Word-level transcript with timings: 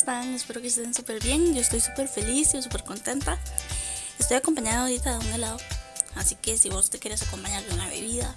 están? 0.00 0.32
Espero 0.32 0.62
que 0.62 0.68
estén 0.68 0.94
súper 0.94 1.22
bien. 1.22 1.54
Yo 1.54 1.60
estoy 1.60 1.78
súper 1.78 2.08
feliz 2.08 2.54
y 2.54 2.62
súper 2.62 2.84
contenta. 2.84 3.38
Estoy 4.18 4.38
acompañada 4.38 4.82
ahorita 4.82 5.18
de 5.18 5.26
un 5.26 5.32
helado. 5.32 5.58
Así 6.14 6.36
que 6.36 6.56
si 6.56 6.70
vos 6.70 6.88
te 6.88 6.98
quieres 6.98 7.22
acompañar 7.22 7.62
de 7.64 7.74
una 7.74 7.86
bebida, 7.86 8.34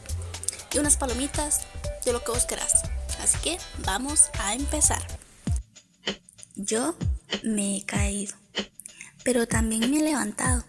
de 0.72 0.80
unas 0.82 0.98
palomitas, 0.98 1.62
de 2.04 2.12
lo 2.12 2.22
que 2.22 2.32
vos 2.32 2.46
querás. 2.46 2.84
Así 3.22 3.38
que 3.42 3.58
vamos 3.86 4.30
a 4.40 4.54
empezar. 4.54 5.02
Yo 6.58 6.96
me 7.44 7.78
he 7.78 7.86
caído, 7.86 8.36
pero 9.24 9.48
también 9.48 9.90
me 9.90 10.00
he 10.00 10.04
levantado. 10.04 10.66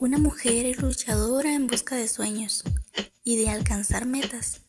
Una 0.00 0.18
mujer 0.18 0.76
luchadora 0.82 1.54
en 1.54 1.68
busca 1.68 1.94
de 1.94 2.08
sueños 2.08 2.64
y 3.22 3.36
de 3.36 3.50
alcanzar 3.50 4.06
metas. 4.06 4.60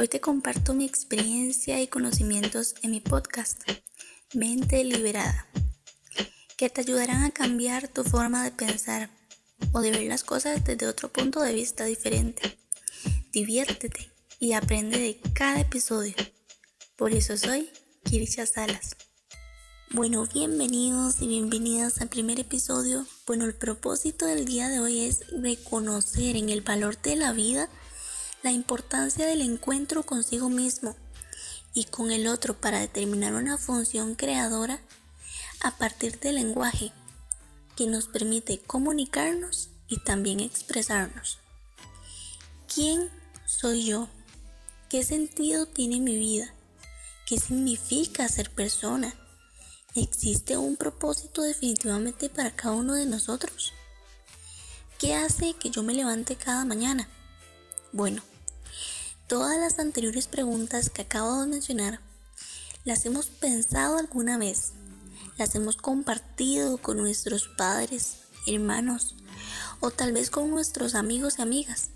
Hoy 0.00 0.08
te 0.08 0.20
comparto 0.20 0.72
mi 0.72 0.86
experiencia 0.86 1.82
y 1.82 1.88
conocimientos 1.88 2.74
en 2.82 2.90
mi 2.90 3.00
podcast, 3.00 3.60
Mente 4.34 4.82
Liberada, 4.82 5.46
que 6.56 6.68
te 6.68 6.80
ayudarán 6.80 7.22
a 7.22 7.30
cambiar 7.30 7.86
tu 7.86 8.02
forma 8.02 8.42
de 8.42 8.50
pensar 8.50 9.08
o 9.70 9.80
de 9.80 9.92
ver 9.92 10.02
las 10.08 10.24
cosas 10.24 10.64
desde 10.64 10.88
otro 10.88 11.12
punto 11.12 11.40
de 11.40 11.52
vista 11.52 11.84
diferente. 11.84 12.58
Diviértete 13.32 14.10
y 14.40 14.54
aprende 14.54 14.98
de 14.98 15.20
cada 15.34 15.60
episodio. 15.60 16.14
Por 16.96 17.12
eso 17.12 17.36
soy 17.36 17.70
Kirisha 18.02 18.44
Salas. 18.44 18.96
Bueno, 19.90 20.26
bienvenidos 20.26 21.22
y 21.22 21.28
bienvenidas 21.28 22.00
al 22.00 22.08
primer 22.08 22.40
episodio. 22.40 23.06
Bueno, 23.28 23.44
el 23.44 23.54
propósito 23.54 24.26
del 24.26 24.46
día 24.46 24.68
de 24.68 24.80
hoy 24.80 25.02
es 25.02 25.30
reconocer 25.30 26.34
en 26.34 26.48
el 26.48 26.62
valor 26.62 27.00
de 27.00 27.14
la 27.14 27.32
vida 27.32 27.68
la 28.42 28.50
importancia 28.50 29.26
del 29.26 29.42
encuentro 29.42 30.02
consigo 30.02 30.48
mismo 30.48 30.96
y 31.74 31.84
con 31.84 32.12
el 32.12 32.28
otro 32.28 32.54
para 32.54 32.80
determinar 32.80 33.34
una 33.34 33.58
función 33.58 34.14
creadora 34.14 34.80
a 35.60 35.76
partir 35.76 36.18
del 36.20 36.36
lenguaje 36.36 36.92
que 37.76 37.86
nos 37.86 38.06
permite 38.06 38.60
comunicarnos 38.60 39.68
y 39.88 39.98
también 39.98 40.40
expresarnos. 40.40 41.38
¿Quién 42.72 43.10
soy 43.46 43.84
yo? 43.84 44.08
¿Qué 44.88 45.02
sentido 45.02 45.66
tiene 45.66 46.00
mi 46.00 46.16
vida? 46.16 46.54
¿Qué 47.26 47.38
significa 47.38 48.28
ser 48.28 48.50
persona? 48.50 49.14
¿Existe 49.94 50.56
un 50.56 50.76
propósito 50.76 51.42
definitivamente 51.42 52.28
para 52.28 52.54
cada 52.54 52.74
uno 52.74 52.94
de 52.94 53.06
nosotros? 53.06 53.72
¿Qué 54.98 55.14
hace 55.14 55.54
que 55.54 55.70
yo 55.70 55.82
me 55.82 55.94
levante 55.94 56.36
cada 56.36 56.64
mañana? 56.64 57.08
Bueno, 57.92 58.22
Todas 59.26 59.58
las 59.58 59.78
anteriores 59.78 60.26
preguntas 60.26 60.90
que 60.90 61.02
acabo 61.02 61.40
de 61.40 61.46
mencionar 61.46 62.00
las 62.84 63.06
hemos 63.06 63.28
pensado 63.28 63.96
alguna 63.96 64.36
vez, 64.36 64.72
las 65.38 65.54
hemos 65.54 65.76
compartido 65.76 66.76
con 66.76 66.98
nuestros 66.98 67.48
padres, 67.48 68.18
hermanos 68.46 69.16
o 69.80 69.90
tal 69.90 70.12
vez 70.12 70.28
con 70.28 70.50
nuestros 70.50 70.94
amigos 70.94 71.38
y 71.38 71.42
amigas. 71.42 71.88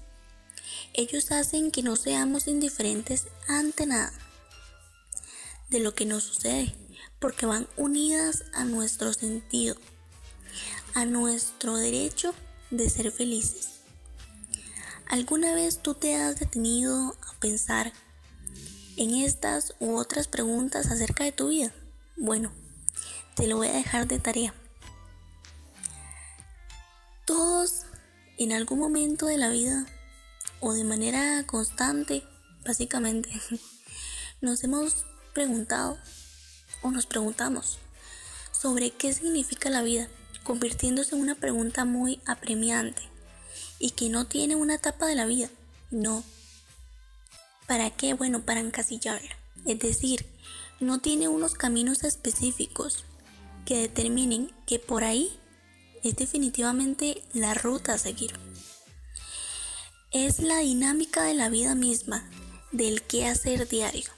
Ellos 0.95 1.31
hacen 1.31 1.71
que 1.71 1.83
no 1.83 1.97
seamos 1.97 2.49
indiferentes 2.49 3.27
ante 3.47 3.84
nada 3.84 4.11
de 5.69 5.81
lo 5.81 5.95
que 5.95 6.06
nos 6.06 6.23
sucede, 6.23 6.75
porque 7.19 7.45
van 7.45 7.69
unidas 7.77 8.45
a 8.55 8.65
nuestro 8.65 9.12
sentido, 9.12 9.77
a 10.95 11.05
nuestro 11.05 11.77
derecho 11.77 12.34
de 12.71 12.89
ser 12.89 13.12
felices. 13.12 13.78
¿Alguna 15.09 15.55
vez 15.55 15.78
tú 15.78 15.95
te 15.95 16.17
has 16.17 16.39
detenido 16.39 17.17
a 17.27 17.41
pensar 17.41 17.94
en 18.99 19.15
estas 19.15 19.72
u 19.81 19.97
otras 19.97 20.28
preguntas 20.28 20.91
acerca 20.91 21.25
de 21.25 21.32
tu 21.32 21.49
vida? 21.49 21.72
Bueno, 22.19 22.53
te 23.34 23.47
lo 23.47 23.56
voy 23.56 23.69
a 23.69 23.72
dejar 23.72 24.06
de 24.06 24.19
tarea. 24.19 24.53
Todos 27.25 27.87
en 28.37 28.53
algún 28.53 28.81
momento 28.81 29.25
de 29.25 29.38
la 29.38 29.49
vida 29.49 29.87
o 30.60 30.75
de 30.75 30.84
manera 30.84 31.43
constante, 31.47 32.22
básicamente, 32.66 33.31
nos 34.43 34.62
hemos 34.62 35.06
preguntado 35.32 35.97
o 36.82 36.91
nos 36.91 37.06
preguntamos 37.06 37.78
sobre 38.53 38.91
qué 38.91 39.15
significa 39.15 39.71
la 39.71 39.81
vida, 39.81 40.06
convirtiéndose 40.44 41.15
en 41.15 41.22
una 41.22 41.34
pregunta 41.34 41.87
muy 41.87 42.21
apremiante 42.27 43.09
y 43.78 43.91
que 43.91 44.09
no 44.09 44.27
tiene 44.27 44.56
una 44.56 44.75
etapa 44.75 45.06
de 45.06 45.15
la 45.15 45.27
vida. 45.27 45.49
No. 45.91 46.25
¿Para 47.66 47.91
qué? 47.91 48.15
Bueno, 48.15 48.43
para 48.43 48.61
encasillarla. 48.61 49.37
Es 49.65 49.78
decir, 49.78 50.27
no 50.81 51.00
tiene 51.00 51.28
unos 51.28 51.55
caminos 51.55 52.05
específicos 52.05 53.05
que 53.65 53.77
determinen 53.77 54.53
que 54.67 54.78
por 54.78 55.05
ahí 55.05 55.38
es 56.03 56.17
definitivamente 56.17 57.22
la 57.33 57.55
ruta 57.55 57.94
a 57.94 57.99
seguir. 57.99 58.33
Es 60.11 60.38
la 60.41 60.59
dinámica 60.59 61.22
de 61.25 61.34
la 61.34 61.49
vida 61.49 61.75
misma, 61.75 62.28
del 62.72 63.03
qué 63.03 63.27
hacer 63.27 63.69
diario, 63.69 64.11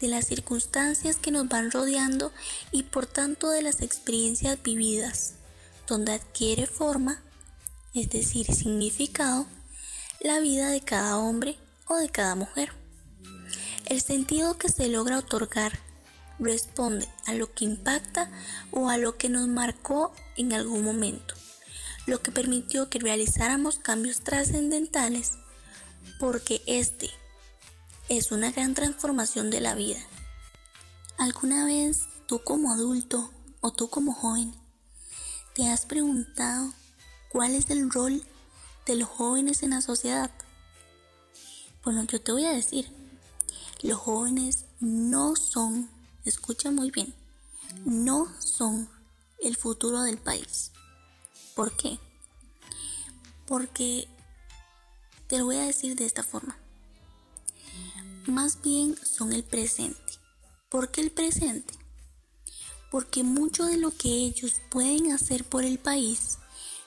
de 0.00 0.08
las 0.08 0.26
circunstancias 0.26 1.16
que 1.16 1.30
nos 1.30 1.48
van 1.48 1.70
rodeando 1.70 2.32
y 2.72 2.84
por 2.84 3.06
tanto 3.06 3.50
de 3.50 3.62
las 3.62 3.80
experiencias 3.82 4.60
vividas, 4.62 5.34
donde 5.86 6.12
adquiere 6.12 6.66
forma 6.66 7.22
es 8.00 8.10
decir, 8.10 8.46
significado, 8.54 9.46
la 10.20 10.40
vida 10.40 10.70
de 10.70 10.80
cada 10.80 11.18
hombre 11.18 11.58
o 11.86 11.96
de 11.96 12.08
cada 12.08 12.34
mujer. 12.34 12.72
El 13.86 14.00
sentido 14.00 14.58
que 14.58 14.68
se 14.68 14.88
logra 14.88 15.18
otorgar 15.18 15.78
responde 16.38 17.08
a 17.26 17.34
lo 17.34 17.52
que 17.52 17.64
impacta 17.64 18.30
o 18.70 18.88
a 18.88 18.98
lo 18.98 19.16
que 19.16 19.28
nos 19.28 19.48
marcó 19.48 20.12
en 20.36 20.52
algún 20.52 20.84
momento, 20.84 21.34
lo 22.06 22.22
que 22.22 22.30
permitió 22.30 22.88
que 22.88 22.98
realizáramos 22.98 23.78
cambios 23.78 24.20
trascendentales, 24.20 25.32
porque 26.20 26.62
este 26.66 27.10
es 28.08 28.30
una 28.30 28.52
gran 28.52 28.74
transformación 28.74 29.50
de 29.50 29.60
la 29.60 29.74
vida. 29.74 30.00
¿Alguna 31.18 31.64
vez 31.64 32.02
tú 32.26 32.42
como 32.44 32.72
adulto 32.72 33.32
o 33.60 33.72
tú 33.72 33.90
como 33.90 34.12
joven 34.12 34.54
te 35.54 35.68
has 35.68 35.86
preguntado 35.86 36.72
¿Cuál 37.30 37.54
es 37.54 37.68
el 37.68 37.90
rol 37.90 38.22
de 38.86 38.96
los 38.96 39.08
jóvenes 39.08 39.62
en 39.62 39.70
la 39.70 39.82
sociedad? 39.82 40.30
Bueno, 41.84 42.04
yo 42.04 42.20
te 42.22 42.32
voy 42.32 42.46
a 42.46 42.52
decir, 42.52 42.90
los 43.82 43.98
jóvenes 43.98 44.64
no 44.80 45.36
son, 45.36 45.90
escucha 46.24 46.70
muy 46.70 46.90
bien, 46.90 47.14
no 47.84 48.26
son 48.40 48.88
el 49.40 49.56
futuro 49.56 50.00
del 50.02 50.16
país. 50.16 50.72
¿Por 51.54 51.76
qué? 51.76 51.98
Porque 53.46 54.08
te 55.26 55.38
lo 55.38 55.44
voy 55.44 55.56
a 55.56 55.66
decir 55.66 55.96
de 55.96 56.06
esta 56.06 56.22
forma. 56.22 56.56
Más 58.26 58.62
bien 58.62 58.96
son 59.04 59.34
el 59.34 59.44
presente. 59.44 60.14
¿Por 60.70 60.90
qué 60.90 61.02
el 61.02 61.10
presente? 61.10 61.74
Porque 62.90 63.22
mucho 63.22 63.66
de 63.66 63.76
lo 63.76 63.90
que 63.90 64.08
ellos 64.08 64.62
pueden 64.70 65.12
hacer 65.12 65.44
por 65.44 65.64
el 65.64 65.78
país 65.78 66.37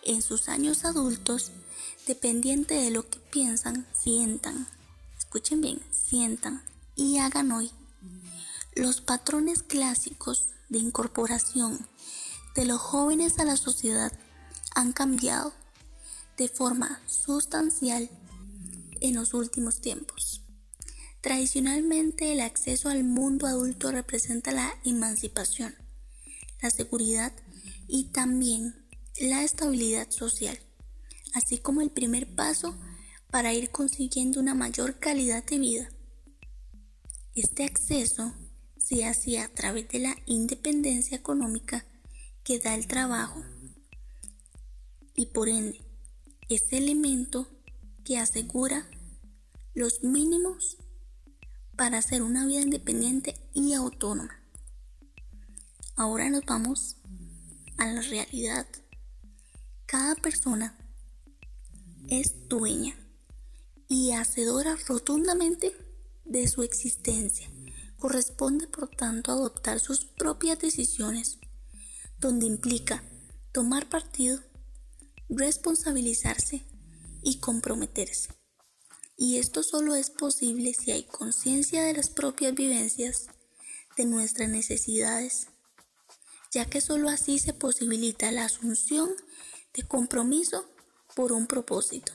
en 0.03 0.21
sus 0.21 0.49
años 0.49 0.85
adultos, 0.85 1.51
dependiente 2.07 2.75
de 2.75 2.91
lo 2.91 3.09
que 3.09 3.19
piensan, 3.19 3.87
sientan, 3.93 4.67
escuchen 5.17 5.61
bien, 5.61 5.81
sientan 5.91 6.63
y 6.95 7.17
hagan 7.17 7.51
hoy. 7.51 7.71
Los 8.75 9.01
patrones 9.01 9.63
clásicos 9.63 10.47
de 10.69 10.79
incorporación 10.79 11.87
de 12.55 12.65
los 12.65 12.79
jóvenes 12.79 13.39
a 13.39 13.45
la 13.45 13.57
sociedad 13.57 14.11
han 14.75 14.93
cambiado 14.93 15.53
de 16.37 16.47
forma 16.47 17.01
sustancial 17.07 18.09
en 18.99 19.15
los 19.15 19.33
últimos 19.33 19.81
tiempos. 19.81 20.41
Tradicionalmente 21.21 22.31
el 22.31 22.39
acceso 22.39 22.89
al 22.89 23.03
mundo 23.03 23.45
adulto 23.45 23.91
representa 23.91 24.51
la 24.51 24.73
emancipación, 24.83 25.75
la 26.61 26.71
seguridad 26.71 27.31
y 27.87 28.05
también 28.05 28.80
la 29.21 29.43
estabilidad 29.43 30.09
social, 30.09 30.57
así 31.33 31.59
como 31.59 31.81
el 31.81 31.91
primer 31.91 32.35
paso 32.35 32.75
para 33.29 33.53
ir 33.53 33.69
consiguiendo 33.69 34.39
una 34.39 34.53
mayor 34.55 34.99
calidad 34.99 35.43
de 35.45 35.59
vida. 35.59 35.89
Este 37.35 37.63
acceso 37.63 38.33
se 38.77 39.05
hacía 39.05 39.45
a 39.45 39.49
través 39.49 39.87
de 39.89 39.99
la 39.99 40.15
independencia 40.25 41.15
económica 41.15 41.85
que 42.43 42.59
da 42.59 42.73
el 42.75 42.87
trabajo 42.87 43.43
y 45.15 45.27
por 45.27 45.47
ende 45.47 45.79
ese 46.49 46.77
elemento 46.77 47.47
que 48.03 48.17
asegura 48.17 48.89
los 49.73 50.03
mínimos 50.03 50.77
para 51.77 51.99
hacer 51.99 52.23
una 52.23 52.45
vida 52.45 52.61
independiente 52.61 53.35
y 53.53 53.73
autónoma. 53.73 54.41
Ahora 55.95 56.29
nos 56.29 56.43
vamos 56.45 56.97
a 57.77 57.87
la 57.87 58.01
realidad 58.01 58.67
cada 59.91 60.15
persona 60.15 60.73
es 62.07 62.47
dueña 62.47 62.95
y 63.89 64.13
hacedora 64.13 64.77
rotundamente 64.87 65.75
de 66.23 66.47
su 66.47 66.63
existencia, 66.63 67.51
Corresponde 67.99 68.67
por 68.67 68.87
tanto 68.87 69.33
adoptar 69.33 69.81
sus 69.81 70.05
propias 70.05 70.59
decisiones, 70.59 71.39
donde 72.19 72.45
implica 72.45 73.03
tomar 73.51 73.89
partido, 73.89 74.39
responsabilizarse 75.27 76.65
y 77.21 77.39
comprometerse. 77.39 78.29
Y 79.17 79.39
esto 79.39 79.61
solo 79.61 79.93
es 79.95 80.09
posible 80.09 80.73
si 80.73 80.91
hay 80.91 81.03
conciencia 81.03 81.83
de 81.83 81.93
las 81.93 82.09
propias 82.09 82.55
vivencias, 82.55 83.27
de 83.97 84.05
nuestras 84.05 84.47
necesidades, 84.47 85.47
ya 86.49 86.65
que 86.65 86.79
solo 86.79 87.09
así 87.09 87.39
se 87.39 87.53
posibilita 87.53 88.31
la 88.31 88.45
asunción 88.45 89.09
de 89.73 89.83
compromiso 89.83 90.65
por 91.15 91.31
un 91.31 91.47
propósito. 91.47 92.13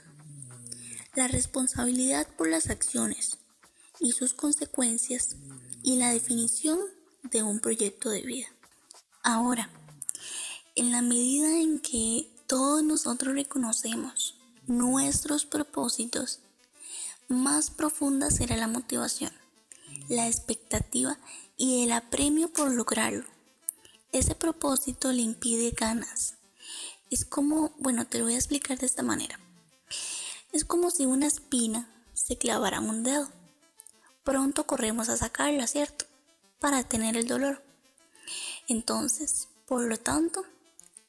La 1.15 1.29
responsabilidad 1.29 2.27
por 2.37 2.49
las 2.49 2.69
acciones 2.69 3.39
y 4.01 4.13
sus 4.13 4.35
consecuencias 4.35 5.37
y 5.83 5.97
la 5.97 6.13
definición 6.13 6.79
de 7.23 7.43
un 7.43 7.61
proyecto 7.61 8.11
de 8.11 8.23
vida. 8.23 8.49
Ahora, 9.23 9.71
en 10.75 10.93
la 10.93 11.03
medida 11.03 11.59
en 11.59 11.81
que 11.81 12.31
todos 12.47 12.83
nosotros 12.83 13.35
reconocemos 13.35 14.37
nuestros 14.67 15.47
propósitos, 15.47 16.41
más 17.29 17.71
profunda 17.71 18.31
será 18.31 18.57
la 18.57 18.69
motivación, 18.69 19.33
la 20.09 20.29
expectativa 20.29 21.19
y 21.57 21.83
el 21.83 21.93
apremio 21.93 22.53
por 22.53 22.71
lograrlo. 22.71 23.25
Ese 24.13 24.35
propósito 24.35 25.13
le 25.13 25.23
impide 25.23 25.71
ganas. 25.71 26.35
Es 27.11 27.25
como, 27.25 27.73
bueno, 27.79 28.07
te 28.07 28.19
lo 28.19 28.25
voy 28.25 28.35
a 28.35 28.39
explicar 28.39 28.79
de 28.79 28.87
esta 28.87 29.03
manera. 29.03 29.39
Es 30.53 30.65
como 30.65 30.91
si 30.91 31.07
una 31.07 31.27
espina 31.27 31.89
se 32.15 32.37
clavara 32.37 32.79
en 32.79 32.89
un 32.89 33.03
dedo. 33.03 33.31
Pronto 34.25 34.67
corremos 34.67 35.09
a 35.09 35.17
sacarla, 35.17 35.67
¿cierto? 35.67 36.07
Para 36.59 36.83
tener 36.83 37.17
el 37.17 37.29
dolor. 37.29 37.63
Entonces, 38.67 39.49
por 39.67 39.83
lo 39.83 39.99
tanto, 39.99 40.45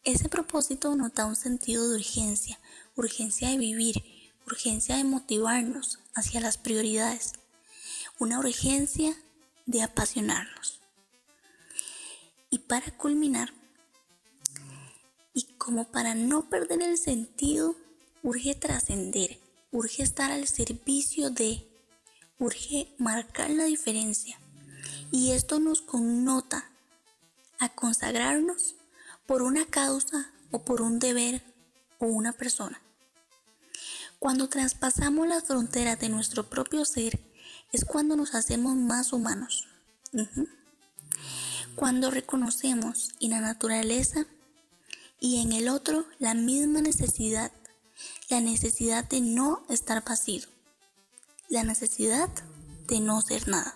ese 0.03 0.29
propósito 0.29 0.95
nos 0.95 1.13
da 1.13 1.25
un 1.25 1.35
sentido 1.35 1.89
de 1.89 1.95
urgencia, 1.95 2.59
urgencia 2.95 3.49
de 3.49 3.57
vivir, 3.57 4.03
urgencia 4.45 4.97
de 4.97 5.03
motivarnos 5.03 5.99
hacia 6.13 6.39
las 6.39 6.57
prioridades, 6.57 7.33
una 8.19 8.39
urgencia 8.39 9.15
de 9.65 9.83
apasionarnos. 9.83 10.79
Y 12.49 12.59
para 12.59 12.91
culminar, 12.97 13.53
como 15.67 15.83
para 15.83 16.15
no 16.15 16.47
perder 16.47 16.81
el 16.81 16.97
sentido, 16.97 17.75
urge 18.23 18.55
trascender, 18.55 19.37
urge 19.69 20.01
estar 20.01 20.31
al 20.31 20.47
servicio 20.47 21.29
de, 21.29 21.67
urge 22.39 22.95
marcar 22.97 23.49
la 23.49 23.65
diferencia. 23.65 24.39
Y 25.11 25.31
esto 25.31 25.59
nos 25.59 25.81
connota 25.81 26.71
a 27.59 27.67
consagrarnos 27.67 28.75
por 29.25 29.41
una 29.41 29.65
causa 29.65 30.31
o 30.51 30.63
por 30.63 30.81
un 30.81 30.99
deber 30.99 31.43
o 31.99 32.05
una 32.05 32.31
persona. 32.31 32.81
Cuando 34.19 34.47
traspasamos 34.47 35.27
las 35.27 35.43
fronteras 35.43 35.99
de 35.99 36.07
nuestro 36.07 36.49
propio 36.49 36.85
ser 36.85 37.19
es 37.73 37.83
cuando 37.83 38.15
nos 38.15 38.35
hacemos 38.35 38.77
más 38.77 39.11
humanos. 39.11 39.67
Cuando 41.75 42.09
reconocemos 42.09 43.11
en 43.19 43.31
la 43.31 43.41
naturaleza 43.41 44.27
y 45.19 45.41
en 45.41 45.53
el 45.53 45.69
otro 45.69 46.05
la 46.19 46.33
misma 46.33 46.81
necesidad, 46.81 47.51
la 48.29 48.41
necesidad 48.41 49.03
de 49.05 49.21
no 49.21 49.63
estar 49.69 50.03
vacío, 50.03 50.43
la 51.49 51.63
necesidad 51.63 52.29
de 52.87 52.99
no 52.99 53.21
ser 53.21 53.47
nada. 53.47 53.75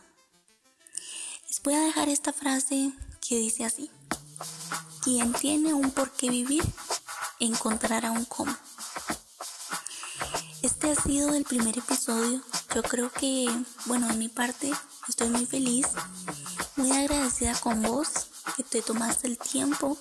Les 1.48 1.62
voy 1.64 1.74
a 1.74 1.82
dejar 1.82 2.10
esta 2.10 2.34
frase 2.34 2.94
que 3.28 3.38
dice 3.38 3.66
así. 3.66 3.90
Quien 5.04 5.34
tiene 5.34 5.74
un 5.74 5.92
por 5.92 6.12
qué 6.12 6.30
vivir, 6.30 6.64
encontrará 7.40 8.12
un 8.12 8.26
cómo. 8.26 8.56
Este 10.62 10.92
ha 10.92 10.96
sido 10.96 11.34
el 11.34 11.44
primer 11.44 11.78
episodio. 11.78 12.44
Yo 12.76 12.84
creo 12.84 13.12
que, 13.12 13.48
bueno, 13.86 14.08
de 14.08 14.14
mi 14.14 14.30
parte, 14.30 14.72
estoy 15.10 15.30
muy 15.30 15.48
feliz, 15.48 15.88
muy 16.76 16.92
agradecida 16.92 17.56
con 17.60 17.82
vos, 17.82 18.10
que 18.56 18.64
te 18.64 18.82
tomaste 18.82 19.28
el 19.28 19.38
tiempo 19.38 19.98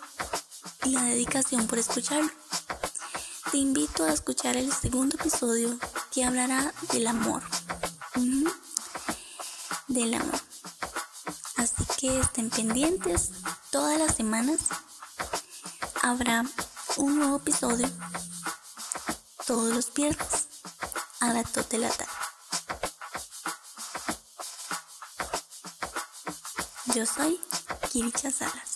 y 0.85 0.91
la 0.91 1.05
dedicación 1.05 1.67
por 1.67 1.79
escucharlo. 1.79 2.31
Te 3.51 3.59
invito 3.59 4.05
a 4.05 4.13
escuchar 4.13 4.57
el 4.57 4.73
segundo 4.73 5.17
episodio 5.17 5.79
que 6.13 6.25
hablará 6.25 6.73
del 6.93 7.07
amor. 7.07 7.43
Del 9.89 10.15
amor. 10.15 10.41
Así 11.57 11.85
que 11.99 12.21
estén 12.21 12.51
pendientes 12.51 13.31
todas 13.71 13.99
las 13.99 14.17
semanas. 14.17 14.69
Habrá 16.03 16.45
un 16.97 17.19
nuevo 17.19 17.37
episodio 17.37 17.89
todos 19.47 19.75
los 19.75 19.93
viernes 19.93 20.49
a 21.21 21.33
las 21.33 21.53
2 21.53 21.69
de 21.69 21.79
la 21.79 21.89
tarde. 21.91 22.13
Yo 26.95 27.07
soy 27.07 27.41
Kiricha 27.91 28.31
Salas. 28.31 28.70